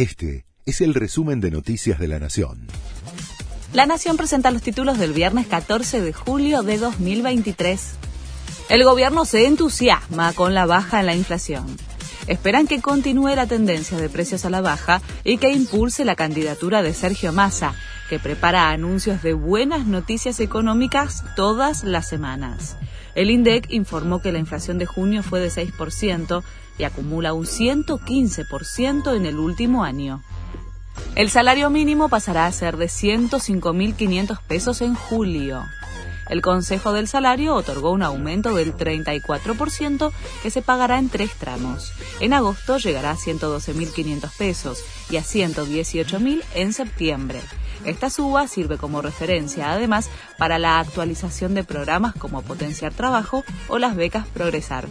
Este 0.00 0.46
es 0.64 0.80
el 0.80 0.94
resumen 0.94 1.42
de 1.42 1.50
Noticias 1.50 1.98
de 1.98 2.08
la 2.08 2.18
Nación. 2.18 2.68
La 3.74 3.84
Nación 3.84 4.16
presenta 4.16 4.50
los 4.50 4.62
títulos 4.62 4.98
del 4.98 5.12
viernes 5.12 5.46
14 5.46 6.00
de 6.00 6.14
julio 6.14 6.62
de 6.62 6.78
2023. 6.78 7.96
El 8.70 8.84
gobierno 8.84 9.26
se 9.26 9.44
entusiasma 9.44 10.32
con 10.32 10.54
la 10.54 10.64
baja 10.64 11.00
en 11.00 11.06
la 11.06 11.14
inflación. 11.14 11.66
Esperan 12.26 12.66
que 12.66 12.80
continúe 12.80 13.34
la 13.34 13.46
tendencia 13.46 13.98
de 13.98 14.08
precios 14.08 14.44
a 14.44 14.50
la 14.50 14.60
baja 14.60 15.00
y 15.24 15.38
que 15.38 15.50
impulse 15.50 16.04
la 16.04 16.16
candidatura 16.16 16.82
de 16.82 16.94
Sergio 16.94 17.32
Massa, 17.32 17.74
que 18.08 18.18
prepara 18.18 18.70
anuncios 18.70 19.22
de 19.22 19.34
buenas 19.34 19.86
noticias 19.86 20.40
económicas 20.40 21.24
todas 21.36 21.84
las 21.84 22.08
semanas. 22.08 22.76
El 23.14 23.30
INDEC 23.30 23.70
informó 23.70 24.20
que 24.20 24.32
la 24.32 24.38
inflación 24.38 24.78
de 24.78 24.86
junio 24.86 25.22
fue 25.22 25.40
de 25.40 25.48
6% 25.48 26.42
y 26.78 26.84
acumula 26.84 27.32
un 27.32 27.44
115% 27.44 29.16
en 29.16 29.26
el 29.26 29.38
último 29.38 29.84
año. 29.84 30.22
El 31.14 31.30
salario 31.30 31.70
mínimo 31.70 32.08
pasará 32.08 32.46
a 32.46 32.52
ser 32.52 32.76
de 32.76 32.86
105.500 32.86 34.40
pesos 34.46 34.80
en 34.80 34.94
julio. 34.94 35.64
El 36.30 36.42
Consejo 36.42 36.92
del 36.92 37.08
Salario 37.08 37.56
otorgó 37.56 37.90
un 37.90 38.04
aumento 38.04 38.54
del 38.54 38.76
34% 38.76 40.12
que 40.44 40.50
se 40.50 40.62
pagará 40.62 41.00
en 41.00 41.08
tres 41.08 41.32
tramos. 41.34 41.92
En 42.20 42.32
agosto 42.32 42.78
llegará 42.78 43.10
a 43.10 43.16
112.500 43.16 44.30
pesos 44.38 44.84
y 45.10 45.16
a 45.16 45.22
118.000 45.22 46.44
en 46.54 46.72
septiembre. 46.72 47.40
Esta 47.84 48.10
suba 48.10 48.46
sirve 48.46 48.78
como 48.78 49.02
referencia, 49.02 49.72
además, 49.72 50.08
para 50.38 50.60
la 50.60 50.78
actualización 50.78 51.54
de 51.54 51.64
programas 51.64 52.14
como 52.14 52.42
Potenciar 52.42 52.94
Trabajo 52.94 53.42
o 53.66 53.78
las 53.78 53.96
becas 53.96 54.28
Progresar. 54.28 54.86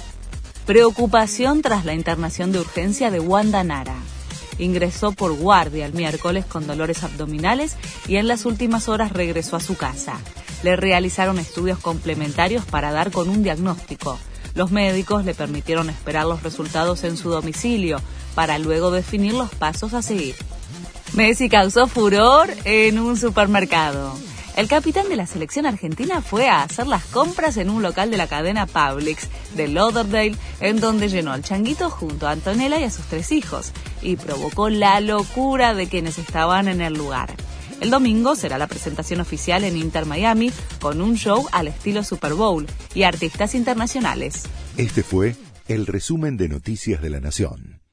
Preocupación 0.67 1.61
tras 1.61 1.85
la 1.85 1.93
internación 1.93 2.53
de 2.53 2.61
urgencia 2.61 3.11
de 3.11 3.21
Wanda 3.21 3.63
Nara 3.65 3.97
ingresó 4.59 5.13
por 5.13 5.37
guardia 5.37 5.87
el 5.87 5.95
miércoles 5.95 6.45
con 6.45 6.67
dolores 6.67 7.03
abdominales 7.03 7.77
y 8.07 8.17
en 8.17 8.29
las 8.29 8.47
últimas 8.47 8.89
horas 8.89 9.13
regresó 9.13 9.57
a 9.57 9.61
su 9.61 9.77
casa. 9.77 10.19
Le 10.63 10.77
realizaron 10.77 11.39
estudios 11.39 11.79
complementarios 11.79 12.65
para 12.65 12.93
dar 12.93 13.11
con 13.11 13.29
un 13.29 13.43
diagnóstico. 13.43 14.19
Los 14.55 14.71
médicos 14.71 15.25
le 15.25 15.35
permitieron 15.35 15.91
esperar 15.91 16.27
los 16.27 16.43
resultados 16.43 17.05
en 17.05 17.17
su 17.17 17.31
domicilio 17.31 18.01
para 18.35 18.59
luego 18.59 18.91
definir 18.91 19.35
los 19.35 19.51
pasos 19.51 19.95
a 19.95 20.03
seguir. 20.03 20.37
Messi 21.15 21.49
causó 21.49 21.87
furor 21.87 22.51
en 22.65 22.99
un 22.99 23.17
supermercado. 23.17 24.17
El 24.57 24.69
capitán 24.69 25.09
de 25.09 25.17
la 25.17 25.27
selección 25.27 25.67
argentina 25.67 26.23
fue 26.23 26.49
a 26.49 26.63
hacer 26.63 26.87
las 26.87 27.05
compras 27.07 27.57
en 27.57 27.71
un 27.71 27.83
local 27.83 28.13
de 28.13 28.17
la 28.17 28.29
cadena 28.29 28.67
Publix 28.67 29.29
de 29.57 29.67
Lauderdale, 29.67 30.37
en 30.61 30.79
donde 30.79 31.09
llenó 31.09 31.33
al 31.33 31.43
changuito 31.43 31.91
junto 31.91 32.29
a 32.29 32.31
Antonella 32.31 32.79
y 32.79 32.85
a 32.85 32.91
sus 32.91 33.05
tres 33.07 33.33
hijos, 33.33 33.73
y 34.01 34.15
provocó 34.15 34.69
la 34.69 35.01
locura 35.01 35.75
de 35.75 35.89
quienes 35.89 36.19
estaban 36.19 36.69
en 36.69 36.81
el 36.81 36.95
lugar. 36.95 37.35
El 37.85 37.91
domingo 37.91 38.35
será 38.35 38.57
la 38.57 38.67
presentación 38.67 39.21
oficial 39.21 39.63
en 39.63 39.77
Inter 39.77 40.07
Miami 40.07 40.51
con 40.81 41.03
un 41.03 41.17
show 41.17 41.47
al 41.53 41.69
estilo 41.69 42.03
Super 42.03 42.33
Bowl 42.33 42.67
y 42.95 43.03
artistas 43.03 43.55
internacionales. 43.55 44.45
Este 44.79 45.03
fue 45.03 45.37
el 45.69 45.87
resumen 45.87 46.39
de 46.39 46.49
Noticias 46.49 47.03
de 47.03 47.11
la 47.11 47.21
Nación. 47.21 47.84